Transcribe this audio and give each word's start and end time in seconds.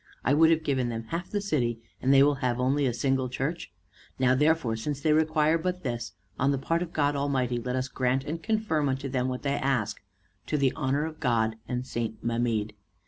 I 0.25 0.33
would 0.33 0.49
have 0.49 0.63
given 0.63 0.89
them 0.89 1.03
half 1.09 1.29
the 1.29 1.39
city, 1.41 1.79
and 2.01 2.11
they 2.11 2.23
will 2.23 2.37
have 2.41 2.59
only 2.59 2.87
a 2.87 2.91
single 2.91 3.29
church! 3.29 3.71
Now 4.17 4.33
therefore, 4.33 4.75
since 4.75 4.99
they 4.99 5.13
require 5.13 5.59
but 5.59 5.83
this, 5.83 6.13
on 6.39 6.49
the 6.49 6.57
part 6.57 6.81
of 6.81 6.91
God 6.91 7.15
Almighty 7.15 7.59
let 7.59 7.75
us 7.75 7.87
grant 7.87 8.23
and 8.23 8.41
confirm 8.41 8.89
unto 8.89 9.07
them 9.07 9.27
what 9.27 9.43
they 9.43 9.53
ask, 9.53 10.01
to 10.47 10.57
the 10.57 10.73
honor 10.75 11.05
of 11.05 11.19
God 11.19 11.55
and 11.67 11.85
St. 11.85 12.23
Mamede." 12.23 12.73